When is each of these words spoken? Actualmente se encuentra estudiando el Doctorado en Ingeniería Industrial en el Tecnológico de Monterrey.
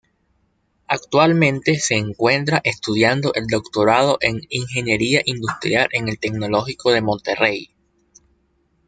Actualmente 0.87 1.75
se 1.77 1.93
encuentra 1.95 2.59
estudiando 2.63 3.35
el 3.35 3.45
Doctorado 3.45 4.17
en 4.21 4.41
Ingeniería 4.49 5.21
Industrial 5.25 5.89
en 5.91 6.07
el 6.09 6.17
Tecnológico 6.17 6.89
de 6.91 7.01
Monterrey. 7.03 7.69